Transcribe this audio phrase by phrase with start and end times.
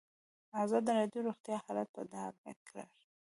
[0.63, 2.85] ازادي راډیو د روغتیا حالت په ډاګه کړی.